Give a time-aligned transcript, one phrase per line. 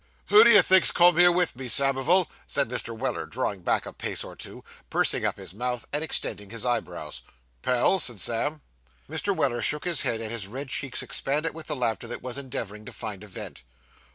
[0.29, 2.97] 'Who do you think's come here with me, Samivel?' said Mr.
[2.97, 7.21] Weller, drawing back a pace or two, pursing up his mouth, and extending his eyebrows.
[7.61, 8.61] 'Pell?' said Sam.
[9.07, 9.35] Mr.
[9.35, 12.83] Weller shook his head, and his red cheeks expanded with the laughter that was endeavouring
[12.85, 13.61] to find a vent.